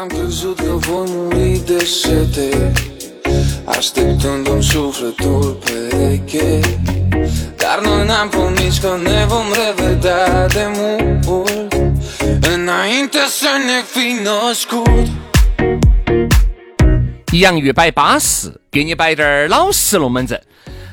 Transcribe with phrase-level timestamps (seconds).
[0.00, 2.72] Am crezut că voi muri de sete
[3.64, 6.60] Așteptându-mi sufletul pereche
[7.56, 11.82] Dar noi n-am promis că ne vom revedea de mult
[12.54, 15.08] Înainte să ne fi născut
[17.32, 20.38] 洋芋摆巴适，给你摆点儿老实龙门阵。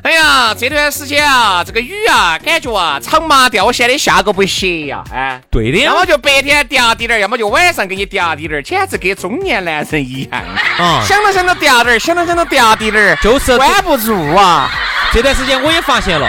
[0.05, 10.42] 哎呀，这段时间啊，这个雨啊，感觉啊，长麻掉线的下个不歇呀，哎，对的要么就白天嗲滴点儿，要么就晚上给你嗲滴点儿，简直跟中年男人一样
[10.78, 14.70] 啊想到想到嗲点儿，想到想到嗲滴点儿，就是关不住啊。
[15.10, 16.28] 这段时间我也发现了，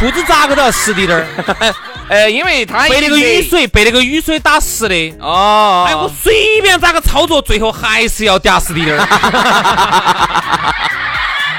[0.00, 1.26] 裤子咋个都要湿滴点儿，
[2.10, 5.14] 呃，因为他被那个雨水被那个雨水打湿的。
[5.20, 9.06] 哦，哎，我随便咋个操作，最后还是要嗲湿滴点儿。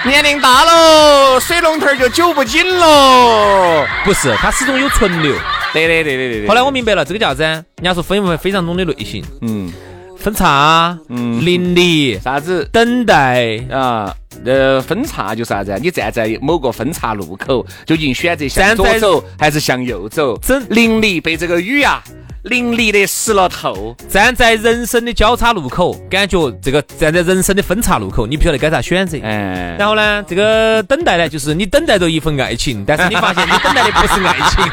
[0.06, 3.86] 年龄大喽，水龙头儿就久不紧喽。
[4.04, 5.32] 不是，它始终有存留。
[5.74, 6.48] 对对对对对对。
[6.48, 7.44] 后来我明白了，这个叫啥子？
[7.44, 9.72] 人家说分为非常多的类型，嗯，
[10.18, 12.68] 分叉、嗯淋漓、啥子？
[12.74, 13.58] 等待。
[13.70, 14.12] 啊，
[14.44, 15.78] 呃，分叉就是啥子啊？
[15.80, 20.36] 你站在某个分叉路口，究竟选择向左走还是向右走？
[20.40, 22.04] 真淋漓被这个雨啊
[22.44, 23.96] 淋漓的湿了透。
[24.10, 29.18] 站在人生的交叉路口，感觉这个站在人生的分叉路口，你不晓得该咋选择。
[29.24, 34.64] 哎，然后呢，这个等待呢，就是你等待着一份爱情，但是你发现你等待的不是爱情，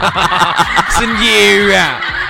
[0.98, 1.84] 是孽缘。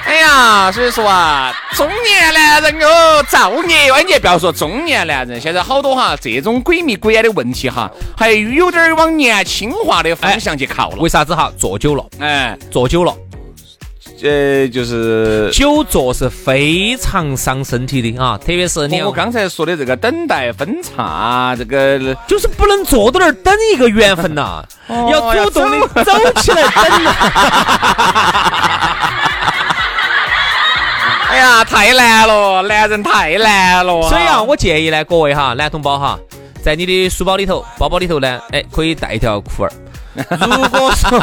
[0.04, 4.03] 哎呀，所以说啊，中年男人哦，造孽哦！
[4.06, 10.97] 你也不要说中年男人，现在好多哈这种鬼迷鬼眼的问题哈，还有点儿往年轻化的方向去靠了。
[10.97, 11.53] 为啥子哈？
[11.59, 13.15] 坐久了，哎，坐久了，
[14.23, 27.12] 呃，就是久坐是非常伤身体的啊，特别是你我刚才说的这个等待分叉，这个 就是不能坐到那儿等一个缘分呐、 要主动的走起来等呐。
[31.31, 36.19] 哎呀，太难了，男人太难了、所以啊，我建议呢，各位哈，男同胞哈，
[36.61, 39.73] 在你的书包里头、包包里头呢，哎，可以带一条裤儿。
[40.31, 41.19] 如果说，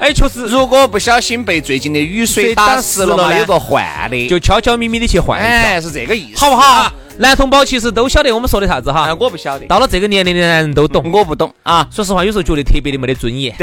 [0.00, 6.92] 哎，确实，如果不小心被最近的雨水打湿了嘛，有个换的，就悄悄咪咪的去换哎，是这个意思，好不好？
[7.18, 9.14] 男同胞其实都晓得我们说的啥子哈哎，。
[9.14, 11.10] 我不晓得，到了这个年龄的男人都懂。
[11.12, 13.54] 我不懂啊，说实话，有时候觉得特别的没得尊严。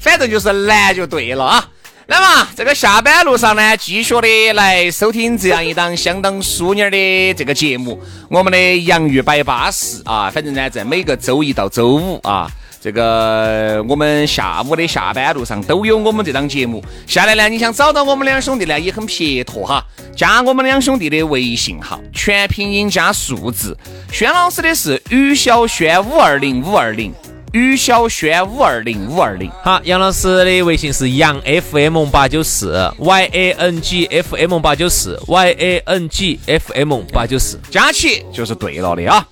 [0.00, 1.64] 反正就是难就对了啊。
[2.08, 8.00] 那么这个下班路上呢，继续的来收听这样一档相当淑女的这个节目，
[8.30, 10.30] 我们的洋芋摆巴士啊。
[10.30, 12.48] 反正呢，在每个周一到周五啊，
[12.80, 16.80] 这个我们下午的下班路上都有我们这档节目。
[17.08, 19.84] 下来呢，你想找到我们两兄弟呢，也很撇脱哈，
[20.16, 23.76] 加我们两兄弟的微信号，全拼音加数字。
[24.12, 27.12] 轩老师的是于小轩五二零五二零。
[27.52, 37.00] 于小轩五二零五二零，好，杨老师的微信是杨 FM 八九四 Y A N G F M 八九四 Y A N G F M
[37.12, 37.58] 八九四。
[37.70, 39.26] 加起就是对了的啊。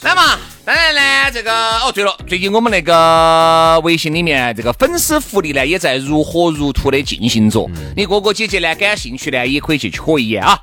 [0.00, 7.68] 那么，当然呢，这个哦，对了，最近我们那个微信里面这个粉丝福利呢，也在如火如荼的进行着。
[7.96, 10.58] 你哥哥姐姐呢感兴趣呢，也可以去瞧一眼啊。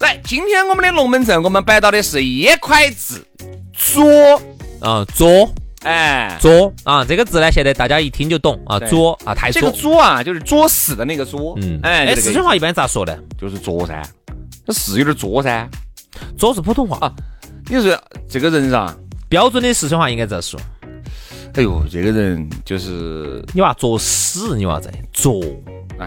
[0.00, 3.24] 来，今天我们的龙门阵，我们摆到的是一块字，
[3.72, 4.40] 左，
[4.80, 5.52] 啊，左
[5.82, 6.72] 哎，作。
[6.84, 10.00] 啊，这个字呢，现在大家一听就懂啊，作啊，太这个作。
[10.00, 13.16] 啊，就是作死的那个作，嗯，哎，四川话一般咋说呢？
[13.38, 14.02] 就是作噻，
[14.66, 15.68] 这是有点作噻。
[16.36, 17.12] 作是普通话，啊
[17.68, 17.98] 你说
[18.28, 18.94] 这个人噻，
[19.28, 20.60] 标准的四川话应该咋说？
[21.54, 25.40] 哎呦，这个人就是你娃作死，你娃子作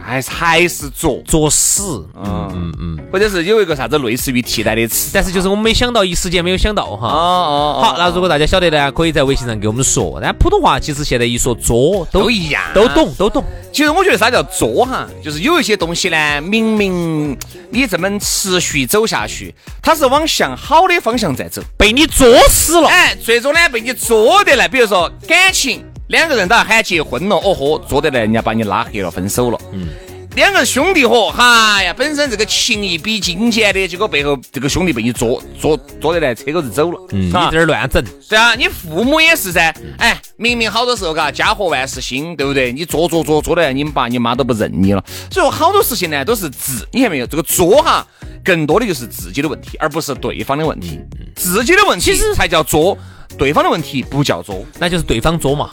[0.01, 2.05] 还是还是作，作死。
[2.15, 2.99] 嗯嗯嗯。
[3.11, 5.11] 或者是有一个啥子类似于替代的词。
[5.13, 7.07] 但是就是我们没想到，一时间没有想到哦哈。
[7.07, 10.19] 哦好，那如果大家晓得呢，可以在微信上给我们说。
[10.21, 13.43] 但普通话其实现在一说作都都一样都懂都懂。
[13.71, 17.37] 其实我觉得啥叫作哈，就是有一些东西呢，明明
[17.69, 22.87] 你这么持续走下去，它是往向好的方向在走，被你作死了。
[22.87, 29.59] 哎，最终呢被你作得来，比如说感情，两个人都要喊结婚了，哦豁，作得来，人家把你拉黑了，分手了。
[29.73, 29.87] 嗯。
[30.35, 42.73] 两个兄弟伙，哎呀，本身这个情谊比金钱的，结果背后这个兄弟被你捉捉捉得来，车狗子走了，嗯，你在这儿乱整，对啊，你父母也是噻，哎，明明好多时候嘎，家和万事兴，对不对？
[42.73, 45.01] 你捉捉捉捉得来，你们爸你妈都不认你了，
[45.31, 47.25] 所以说好多事情呢都是自，你看没有？
[47.25, 48.05] 这个作哈，
[48.43, 50.99] 更多的就是自己的问题，而不是对方的问题，
[51.37, 52.97] 自己的问题才叫作，
[53.37, 55.71] 对方的问题不叫作，那就是对方作嘛，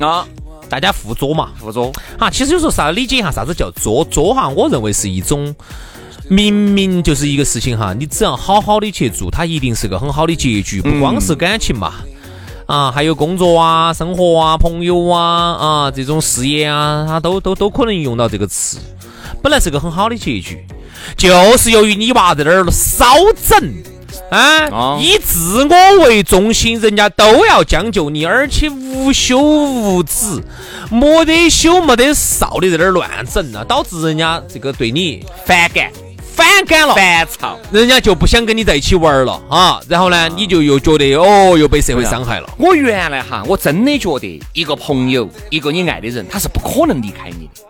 [0.00, 0.26] 啊。
[0.68, 2.30] 大家互作嘛，互作啊。
[2.30, 5.52] 其实有时候啥理解一下啥子叫作作哈，我认为是一种
[6.28, 10.80] 明明就是一个事情哈，你只要好好的去做，它一定是个很好的结局。
[10.80, 11.94] 不光是感情嘛，
[12.66, 15.24] 啊，还有工作啊、生活啊、朋友啊
[15.54, 18.78] 啊这种事业啊，它都都都可能用到这个词。
[19.42, 20.64] 本来是个很好的结局，
[21.16, 23.06] 就是由于你娃在那儿少
[23.48, 23.74] 整。
[24.30, 24.98] 啊！
[25.00, 30.42] 以自我为中心，人家都要将就你，而且无休无止，
[30.90, 35.90] 没得休没得臊的在那儿乱整啊，导致人家这个对你反感、
[36.34, 39.80] 反感了、烦躁，人家就不想跟你在一起玩了啊。
[39.88, 42.48] 然后呢，你就又觉得哦，又被社会伤害了。
[42.56, 47.69] 我原来哈，我真的觉得一个朋友，一个你爱的人，他是不可能离开你的。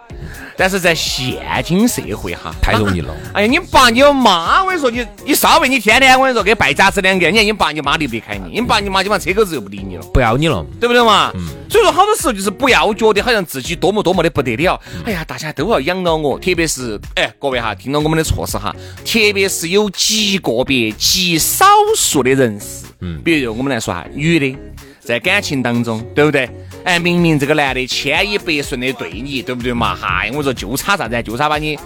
[0.56, 3.14] 但是在现今社会哈，太容易了。
[3.32, 8.60] 哎呀，你爸你妈，我跟你说，你你稍微你天天我跟你说给败家子两个，你看你爸你妈离不离开你？
[8.60, 11.32] 你爸你妈基本上车狗子又不理你了，不要你了，对不对嘛？
[11.34, 11.40] 嗯。
[11.70, 14.78] 所以说好多时候就是不要觉得好像自己多么多么的不得了。
[15.04, 18.74] 哎呀，大家都要养到我，特别是哎各位哈，听到我们的措施哈，
[19.04, 21.64] 特别是有极个别极少
[21.96, 24.58] 数的人士，嗯，比如我们来说哈，女的
[24.98, 26.50] 在感情当中，对不对？
[26.84, 29.94] 哎，明明这个男的千依百顺的对你，对不对嘛？
[29.94, 31.22] 嗨，我说就差啥子？
[31.22, 31.78] 就差把你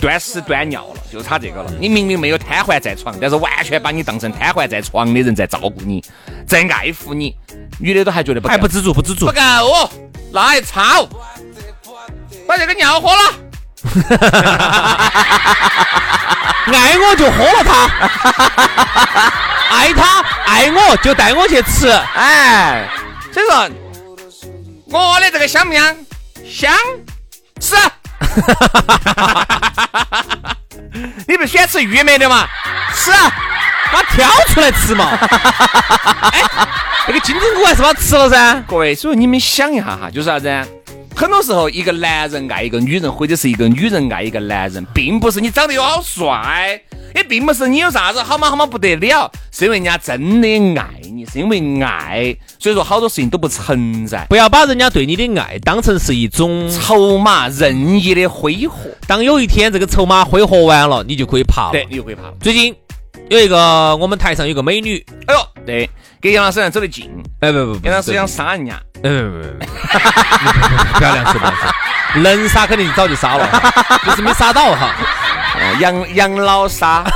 [0.00, 1.72] 端屎端尿了，就差这个了。
[1.80, 6.04] 你明明没有瘫痪在床，但是完全把你当成瘫痪在床的人在照顾你，
[6.46, 7.34] 在爱护你。
[7.80, 9.40] 女的都还觉得不还不知足，不知足，不够，
[10.32, 11.08] 那还操！
[12.46, 13.32] 把这个尿喝了，
[16.72, 17.88] 爱我就喝了它，
[19.74, 22.86] 爱他爱我就带我去吃，哎，
[23.32, 23.68] 所以说。
[24.90, 25.96] 我的这个香不香？
[26.46, 26.72] 香，
[27.60, 27.76] 吃。
[31.26, 32.46] 你不喜欢吃玉梅的嘛？
[32.94, 33.10] 吃，
[33.92, 35.10] 把挑出来吃嘛。
[36.32, 36.40] 哎，
[37.06, 38.64] 那个金针菇还是把它吃了噻。
[38.66, 40.48] 各位，所以你们想一下哈，就是啥子？
[41.14, 46.80] 很多时候，一个男人爱一个女人，或者是一个女人爱一个男人，并不是你长得有好帅。
[47.18, 50.48] 也并不是你有啥子好嘛好嘛不得了，是因为人家真的
[50.80, 54.24] 爱你，是因为爱，所以说好多事情都不存在。
[54.28, 58.88] 不要把人家对你的爱当成是一种筹码，任意的挥霍。
[59.08, 61.72] 当有一天这个筹码挥霍完了，你就可以爬了。
[61.72, 62.22] 对，你就可以爬。
[62.40, 62.72] 最近
[63.28, 65.90] 有一个我们台上有个美女，哎呦，对，
[66.20, 67.10] 跟杨老师走得近。
[67.40, 68.80] 哎不不不，杨老师想杀人家。
[69.02, 71.74] 哎不不不，不要亮是吧？
[72.22, 73.48] 能杀肯定早就杀了，
[74.06, 74.94] 就是没杀到哈。
[75.80, 77.04] 杨杨老沙，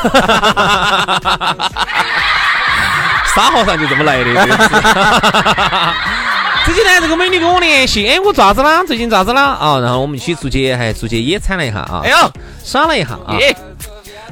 [3.35, 4.25] 沙和尚就这么来的。
[6.65, 8.85] 最近呢，这个美女跟我联系，哎，我咋子啦？
[8.85, 9.57] 最近咋子啦？
[9.61, 12.03] 啊，然后我们一起出去，还出去野餐了一下啊。
[12.05, 12.17] 哎呦，
[12.65, 13.37] 耍了一下啊。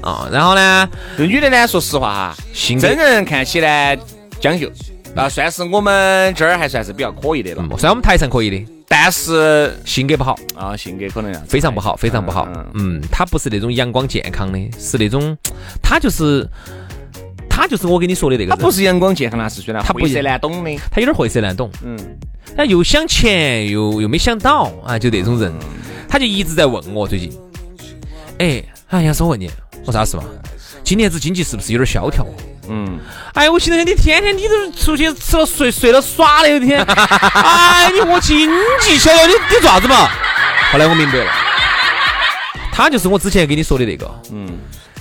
[0.01, 2.35] 啊，然后呢，这女的呢，说实话哈，
[2.81, 3.99] 真人看起来
[4.40, 4.71] 将就，
[5.17, 8.64] 啊，算是我们这儿还算是比较可以的了，算我们台上可以的。
[8.92, 12.49] 但是性格不好啊，性格可能非常不好，非常不好。
[12.75, 15.37] 嗯，他不是那种阳光健康的，是那种
[15.80, 16.44] 他就是
[17.49, 18.50] 他就是我跟你说的那个。
[18.50, 21.70] 他不是阳光健康，那是虽然他晦涩难懂的，他有点晦涩难懂。
[21.85, 21.97] 嗯，
[22.56, 25.52] 他又想钱，又又没想到啊，就那种人，
[26.09, 27.32] 他就一直在问我最近。
[28.38, 29.49] 哎，哎，杨师，我问你，
[29.87, 30.25] 我啥事嘛？
[30.82, 32.26] 今年子经济是不是有点萧条？
[32.71, 32.99] 嗯，
[33.35, 38.49] 哎，我现在你天天你都出去吃了睡睡了耍了一天， 哎，你我经
[38.81, 40.09] 济逍遥，你你做啥子嘛？
[40.73, 41.33] 后来我明白了，
[42.73, 44.59] 他就是我之前给你说的那个，嗯，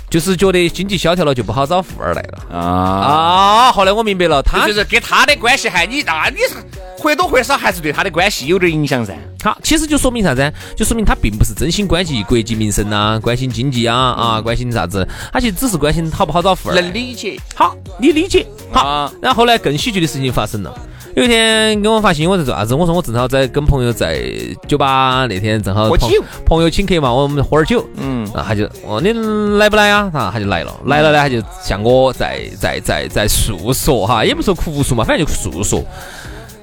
[0.10, 3.72] 就是觉得经济萧条了就不好找富二代了啊啊！
[3.72, 6.56] 后来我明白了，他就是跟他的关系还你那，你是
[6.98, 9.14] 或多或少还是对他的关系有点影响噻。
[9.44, 10.52] 好，其实就说明啥子？
[10.76, 15.08] 就说明他并不是真心关心国计民生呐，关心经济啊啊，关心啥子？
[15.32, 16.76] 他其实只是关心好不好找富儿。
[16.76, 17.40] 能理解。
[17.54, 18.46] 好，你理解。
[18.72, 20.74] 好，然后后来更喜剧的事情发生了。
[21.16, 22.76] 有一天给我发信息，我在做啥子？
[22.76, 24.22] 我说我正好在跟朋友在
[24.68, 26.10] 酒吧，那天正好朋
[26.46, 27.88] 朋友请客嘛，我们喝点酒。
[27.96, 28.26] 嗯。
[28.34, 29.12] 然后他就哦，你
[29.58, 30.10] 来不来啊？
[30.14, 30.74] 啊，他就来了。
[30.86, 35.84] 来了呢，他就向我在在在在诉说哈，也不说哭诉嘛，反正就诉说。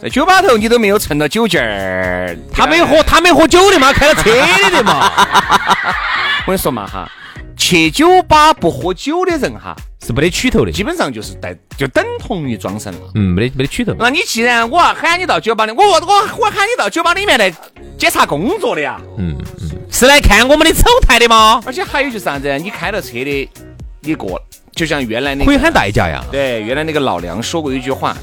[0.00, 5.10] 在酒吧头你都没有趁到酒劲儿，他没喝，他没喝酒的嘛，开了车的的嘛，
[6.46, 7.10] 我跟你说嘛哈，
[7.56, 9.74] 去酒吧不喝酒的人哈，
[10.06, 10.70] 是没得取头的。
[10.70, 13.00] 基本上就是带就等同于装神了。
[13.16, 13.92] 嗯，没得没得取头。
[13.98, 16.00] 那你既然我要喊你到酒吧里，我我
[16.38, 17.52] 我喊你到酒吧里面来
[17.98, 19.00] 检查工作的呀。
[19.18, 21.60] 嗯嗯，是来看我们的丑态的吗？
[21.66, 22.56] 而且还有就是啥子？
[22.58, 23.50] 你开了车的，
[24.02, 24.40] 你过，
[24.72, 26.22] 就像原来那个可以喊代驾呀。
[26.30, 28.16] 对，原来那个老梁说过一句话：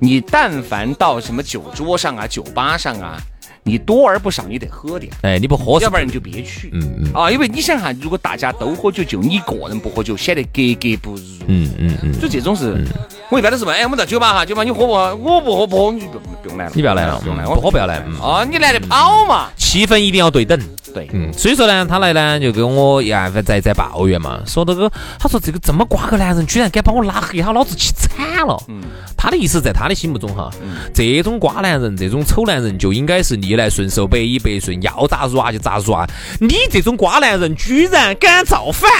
[0.00, 3.16] 你但凡到什么酒桌上啊、酒吧上啊，
[3.64, 5.12] 你多而不少，你得喝点。
[5.22, 6.70] 哎，你不喝，要不然你就别去。
[6.72, 11.22] 嗯嗯啊，因为你想哈，如果大家都喝酒，就你一个人不喝酒，显得格格不入。
[11.46, 12.84] 嗯嗯嗯，就这种是，
[13.32, 14.92] 我一般都是问，哎，我们在酒吧哈，酒吧你喝不？
[14.92, 18.04] 我不喝，不喝，你不不用来了，你不要来了，不用来，不喝不要来。
[18.06, 19.48] 嗯哦，你来得跑嘛？
[19.56, 20.60] 气氛一定要对等。
[20.92, 28.62] 对，嗯，所以说呢，他来呢就跟我呀在在抱怨嘛，说这个，他说这个这么瓜个男人，居然敢把我拉黑，他老子气惨了。
[28.68, 28.82] 嗯，
[29.16, 30.50] 他的意思在他的心目中哈，
[30.92, 36.06] 这种瓜男人，这种丑男人就应该是逆来顺受，百依百顺，要咋入啊就咋入啊。
[36.38, 38.90] 你这种瓜男人，居然敢造反，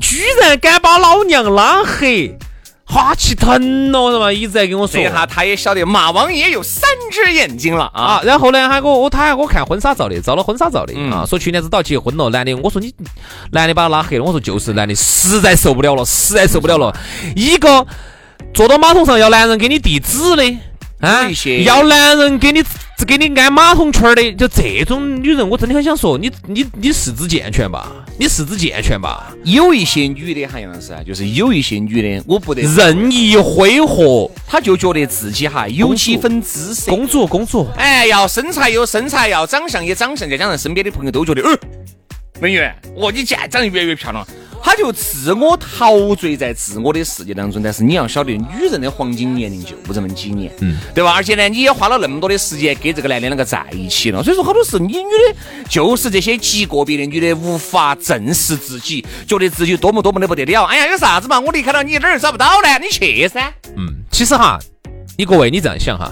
[0.00, 2.34] 居然敢把老娘拉黑。
[2.86, 4.32] 哈气疼了，是吧？
[4.32, 5.02] 一直在跟我说。
[5.02, 8.20] 这下他也晓得马王爷有三只眼睛了啊！
[8.24, 11.24] 然后呢，他给我我他还给我看婚纱照的，照了婚纱照的啊。
[11.26, 12.94] 说去年子都要结婚了，男的我说你
[13.52, 16.94] 男的把他拉黑了，我说就是男的实在受不了了，实在受不了了。
[17.34, 17.86] 一个
[18.52, 20.44] 坐到马桶上要男人给你递纸的
[21.04, 21.28] 啊，
[21.64, 22.62] 要男人给你
[23.06, 27.92] 给你安马桶圈的，就这种女人，我真的很想说你你你四肢健全吧？
[28.18, 29.30] 你四肢健全吧？
[29.44, 41.58] 有一些女的哈，杨老师啊，就是有一些女的，我不得任意挥霍，她就觉得自己哈有几分姿色，公主公主，哎，要身材有身材，要长相也长相，再加上身边的朋友都觉得，呃，
[42.40, 42.60] 美女，
[42.96, 44.26] 哦，你现在长得越来越漂亮。
[44.64, 51.12] 他就自我陶醉在自我的世界当中，但是你要晓得，女人的黄金年龄就不这么几年，嗯，对吧？
[51.12, 55.36] 而且呢，你也花了那么多的时间跟这个男的那个在一起了，所以说好多事，你女的
[55.68, 60.64] 就是这些极个别的女的无法正视自己，觉得自己多么多么的不得了。
[60.64, 61.38] 哎呀，有啥子嘛？
[61.38, 62.78] 我离开了你哪儿找不到呢？
[62.80, 63.52] 你去噻。
[63.76, 64.58] 嗯，其实哈，
[65.18, 66.10] 你各位你这样想哈，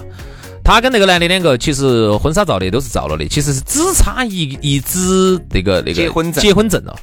[0.63, 6.95] 他跟那个男的两个其实婚纱照的都是照了的，其实是只差一一纸那个那个结婚证结婚证了。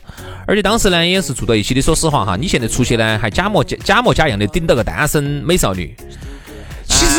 [0.47, 1.83] 而且当时呢也是住到一起的。
[1.83, 5.95] 说实话哈，你现在出去呢还假模假假模假样的顶到个单身美少女。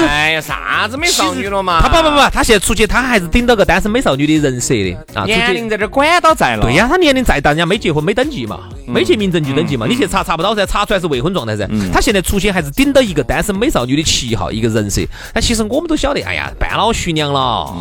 [0.08, 1.82] 哎呀，啥子美少女了嘛？
[1.82, 5.26] 他不不不，他现在出去他还是顶到个单身美少女的人设的啊。
[5.26, 6.64] 年龄在这管到在了。
[6.64, 11.68] 对呀，他年龄再大人家没结婚没登记嘛，没去民政局登记嘛，你去查查不到噻，查出来是未婚状态噻。
[11.92, 15.02] 他现在出去还是顶到一个单身美少女的旗号，一个人设。
[15.34, 17.76] 但其实我们都晓得，哎呀，半老徐娘了，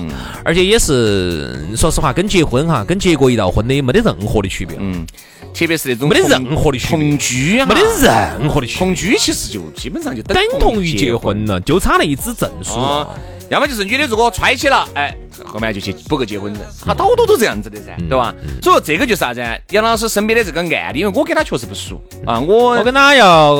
[0.44, 4.76] 而且也是说实话，跟结婚哈，跟结过一道婚的没得任何的区别。
[4.80, 5.06] 嗯。
[5.52, 13.14] 特别是那种没得任何的同居啊，没得任何的同居，其实就基本上就等同于结婚了，就差那一纸证书了。
[13.50, 15.12] 要么就是女的如果揣起了，哎，
[15.44, 18.32] 后面就去补个结婚证，他好多都这样子的噻，对吧？
[18.62, 19.44] 所以说这个就是啥子？
[19.70, 23.56] 杨老师身边的这个案例，因为我跟他确实不熟啊，我我跟他要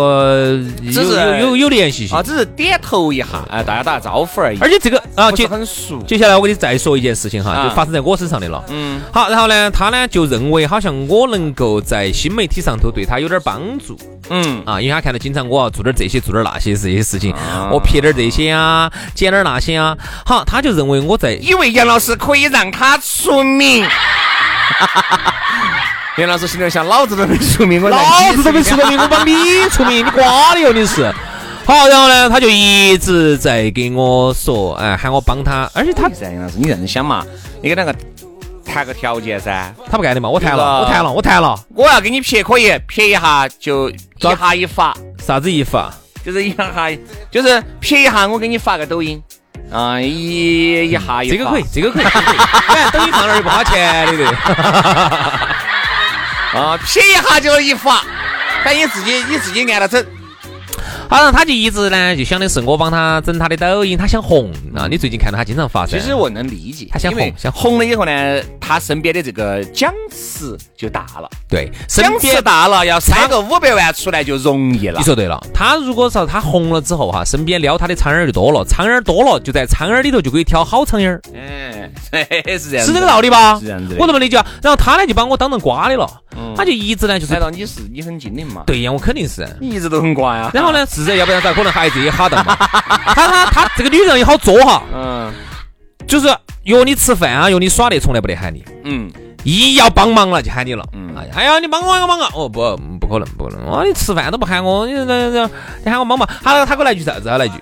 [0.92, 4.58] 只是有有有联系性啊，只是点头一下，哎，大家打个招呼而已。
[4.60, 6.00] 而且这个啊，接很熟。
[6.06, 8.64] 接下来我给你再说一件事情哈，就发生在我身上的了。
[8.68, 9.00] 嗯。
[9.12, 13.98] 好，然后呢，他呢就认为好像我能够在新媒体上头对他有点帮助。
[14.28, 14.62] 嗯。
[14.64, 17.34] 啊，因为他看到经常我要做点这些，做点那些这些事情，
[17.72, 19.79] 我撇点这些啊，捡点那些。
[19.80, 19.96] 啊，
[20.26, 23.86] 好，他就认为我在，以为杨老师可以让他出名。
[26.18, 29.34] 杨老师心里想，老子都没出名，我老子都没出名，我帮你
[29.70, 31.10] 出名，你瓜的哟，你是。
[31.64, 37.24] 好，然后呢，他就一直在给我说，哎，喊我帮他，而且他，杨老师，你认真想嘛，
[37.62, 37.94] 你跟那个
[38.66, 43.96] 谈个条件噻，他不干的嘛，我谈了，我谈了，我谈了，我要给你撇可以，撇一下就一
[44.38, 44.94] 下一发，
[45.24, 45.92] 啥子一发？
[46.24, 46.90] 就是一下，
[47.30, 49.22] 就是撇一下，我给你发个抖音。
[49.72, 52.04] 啊，一一下这个可以，这个可以，
[52.68, 54.26] 哎，抖音上那儿不花钱的对。
[56.60, 58.02] 啊，撇一下就一发，
[58.64, 60.04] 反正你自己你自己按了整。
[61.10, 64.86] 好像他就一直呢，就想的是我帮他整他的抖音，他想红啊。
[64.88, 71.28] 你最近看到他经常发其实我能理解，他想红，想红了以后呢，他身边的这个奖池就大了。
[71.48, 75.00] 对，奖池大了，要三个五百万出来就容易了。
[75.00, 81.18] 你说对了，他如果说他红了之后哈，身边撩他的苍蝇就多了，苍蝇多了，就在苍蝇里头就可以挑好苍蝇。
[82.12, 82.20] 哎，
[82.56, 83.58] 是这样，是这个道理吧？
[83.58, 83.96] 是这样子。
[83.98, 84.46] 我这么理解啊。
[84.62, 86.08] 然后他呢就把我当成瓜的了，
[86.56, 87.32] 他就一直呢就是。
[87.32, 88.62] 难道你是你很精灵嘛？
[88.66, 89.46] 对呀，我肯定是。
[89.60, 90.50] 你一直都很乖啊。
[90.54, 90.84] 然后呢？
[90.90, 92.56] 是噻要不然咋可能孩子也哈到嘛？
[93.14, 95.32] 他他他这个女人也好作哈，嗯，
[96.06, 96.28] 就是
[96.64, 99.10] 约你吃饭啊，约你耍的，从来不得喊你，嗯，
[99.44, 102.60] 一要帮忙了就喊你了，嗯，哎呀，你帮我一个忙啊，哦不，
[103.00, 105.50] 不可能，不可能，哦，你吃饭都不喊我，你这这
[105.84, 107.28] 你喊我帮忙，他他给我来句啥子？
[107.28, 107.54] 他来句，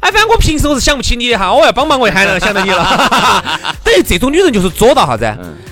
[0.00, 2.84] 哎，反正我平时我是想不起你的哈，我要帮忙我也喊到想到你了。
[3.84, 5.24] 等于这种女人就是作到啥子？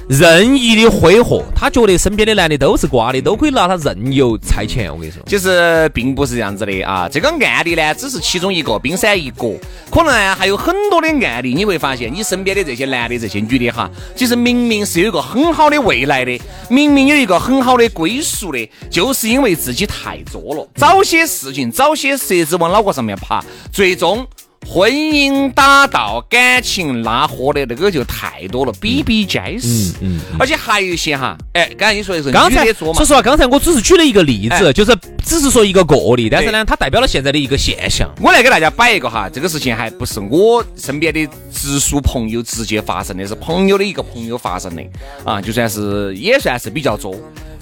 [0.09, 4.93] 任意的挥霍，她觉得身边的男的都是瓜的，都可以拿她任由差遣。
[4.93, 7.09] 我跟你说，其实并不是这样子的啊。
[7.09, 9.59] 这个案例呢，只是其中一个，冰山一角，
[9.91, 11.55] 可能呢还有很多的案例。
[11.55, 23.43] 你会发现，你身边的这些男的、这些女的哈，其实明明是有一个很好的未来的，明明有一个很好的归宿的，就是因为自己太作了，找些事情、找些蛇子往脑壳上面爬，
[23.73, 24.27] 最终。
[24.67, 29.93] 婚姻打到感情拉货的那个就太多了，比比皆是。
[30.01, 30.21] 嗯嗯。
[30.39, 38.11] 而且还有一些哈，哎，刚才你说的是刚才说实话，刚才我只是举了一个例子，就是只是说一个个例，但是呢，它代表了现在的一个现象。
[38.21, 44.83] 我来给大家摆一个哈，这个事情还不是我身边的直属朋友直接发生的，是朋友的一个朋友发生的
[45.25, 47.15] 啊，就算是也算是比较作。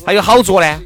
[0.04, 0.80] 还有好作呢，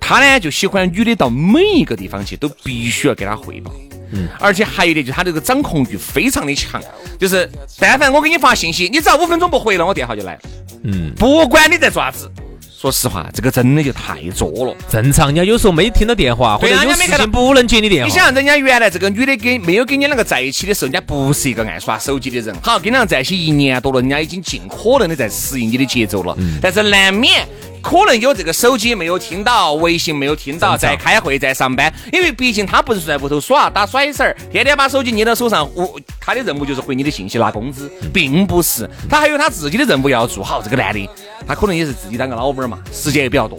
[0.00, 3.72] 他呢就喜欢女的到每一个地方去都必须要给他汇报。
[4.12, 6.80] 嗯，而且还有一点，就是他这个掌控欲非常的强，
[7.18, 10.38] 就是但凡我给你发信息，你只要五分钟不回了，我电话就来。
[10.84, 12.30] 嗯，不管你在做啥子，
[12.68, 14.74] 说实话，这个真的就太作了。
[14.88, 18.08] 正常，人家有时候没听到电话，或者有事情不能接你电话。
[18.08, 22.54] 你想，人家原来这个女的跟没有跟你两个在一起的时候，人家不是一个爱耍手机的人。
[22.62, 26.34] 好，跟两个在一起一年多了，人家已经尽可能的在适应你的节奏了。
[26.38, 27.46] 嗯，但是难免。
[27.82, 31.92] 可能有这个手机没有听到，微信没有听到，在开会，在上班。
[32.12, 35.68] 因为毕竟他不是在屋头耍打甩手儿，天天把手机捏到手上。
[35.74, 38.88] 我他的任务就是回你的信息拿工资，并不是。
[39.10, 40.62] 他还有他自己的任务要做好。
[40.62, 41.10] 这个男的，
[41.46, 43.58] 他可能也是自己当个老板嘛，时间也比较多。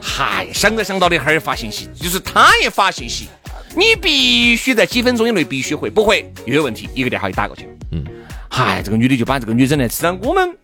[0.00, 3.28] 嗨，想着想到的，哈儿发信息，就是他也发信息，
[3.74, 7.68] 你必须在几分钟以内必须回，不回又有问题，一个电话就打过去。
[7.90, 8.04] 嗯，
[8.48, 10.16] 嗨，这个女的就把这个女人来吃了。
[10.22, 10.56] 我们。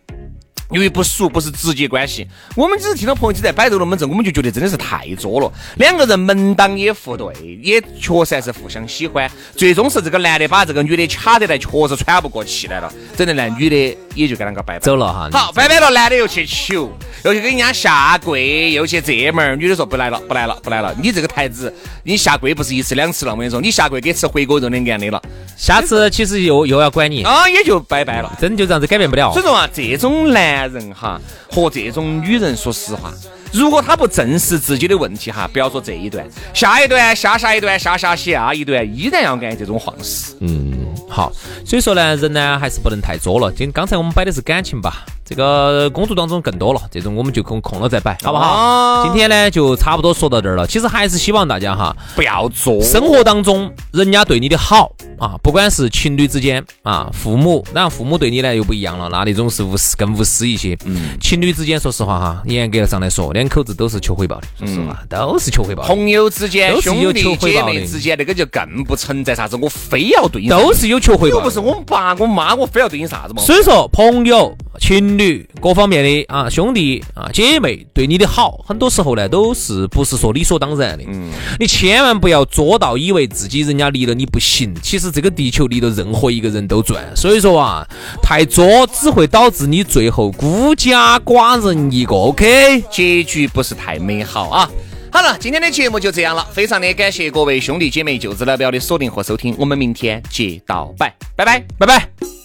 [0.71, 5.51] 由于不熟，不是直接关系，我们只是听到朋友在摆头龙门阵，我们就觉得真的是太作了。
[5.77, 9.29] 两个人门当也互对，也确实还是互相喜欢。
[9.55, 12.91] 最终是这个男的把这个女的卡得来，确实喘不过气来了。
[13.15, 15.29] 整的那女的也就跟那个拜拜走了哈。
[15.31, 16.91] 好，拜拜了，男的又去求，
[17.23, 19.55] 又去给人家下跪，又去这门儿。
[19.55, 20.95] 女的说不来了，不来了，不来了。
[20.99, 21.71] 你这个台子，
[22.03, 25.21] 你下跪不是一次两次了，我跟你说，你下跪给吃回锅肉的案的了。
[25.55, 28.35] 下次其实又又要管你啊，也就拜拜了。
[28.41, 29.31] 真就这样子改变不了。
[29.31, 30.54] 所以说啊，这种男。
[30.55, 31.19] 男人哈
[31.51, 33.11] 和这种女人，说实话，
[33.51, 40.33] 如果他不正视自己的问题哈，不要说这一段，下一段、下下一段、下下下一段，依然要干这种方式。
[40.39, 40.73] 嗯，
[41.09, 41.31] 好，
[41.65, 43.51] 所以说呢，人呢还是不能太作了。
[43.51, 45.05] 今刚才我们摆的是感情吧。
[45.27, 49.03] 这个工作当中更多了，这种我们就空空了再摆，好不好？
[49.05, 50.67] 今天呢就差不多说到这儿了。
[50.67, 60.77] 其实还是希望大家哈不要做生活当中人家对你的好啊，不管是情侣之间啊，父母，当然父母对你呢又不一样了，那那种是无私更无私一些。
[60.85, 65.81] 嗯，情侣之间说实话哈，严格上来说，两口子都是求回报的，说实话都是求回报。
[65.83, 71.37] 朋友之间、兄弟姐妹之间，那个就更不存在啥子，我非要对你，都是有求回报。
[71.37, 73.41] 又不是我们爸我妈，我非要对你啥子嘛？
[73.41, 74.55] 所以说，朋友。
[74.85, 81.03] 情侣各方面的啊，兄弟啊，姐妹对你的好，很多时候呢，都是不是说理所当然的。
[81.07, 87.03] 嗯，你千万不要作到以为自己人家离了你不行，其实这个地球离了任何一个人都转。
[87.15, 87.83] 所以说啊，
[88.21, 94.69] 太作只会导致你最后孤家寡人一个，OK，结局不是太美好啊。
[95.11, 102.44] 好了，今天的节目就这样了，非常的感谢各位兄弟姐妹、舅子老表的锁定和收听，我们明天接到拜，拜拜，拜拜。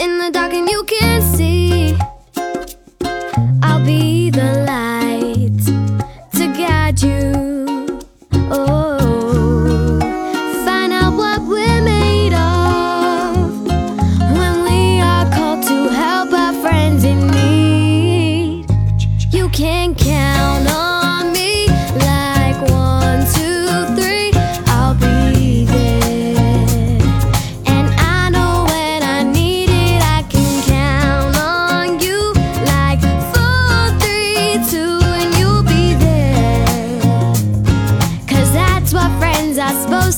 [0.00, 1.09] in the dark and you can't.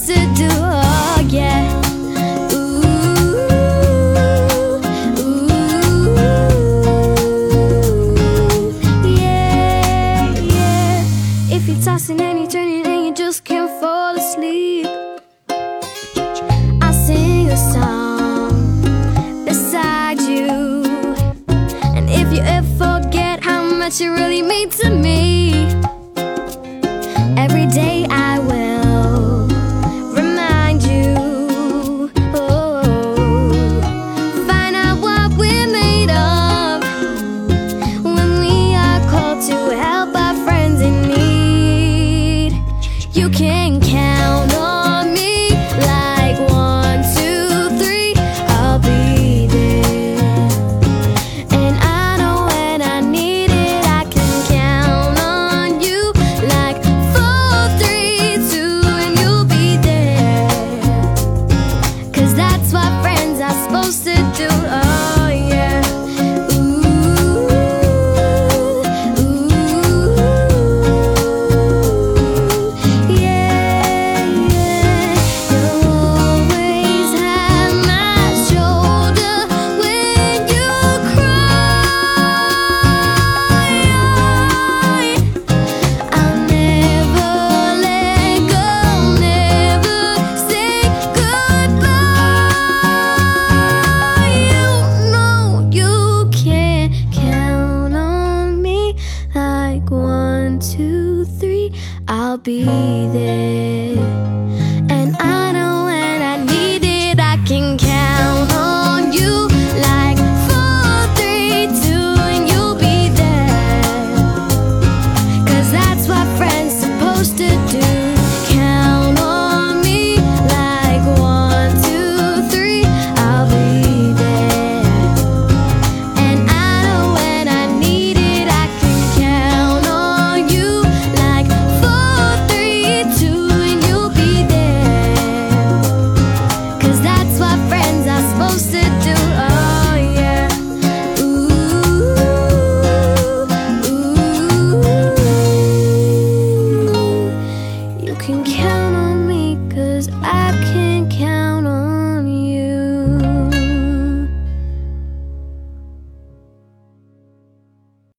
[0.07, 0.72] to do.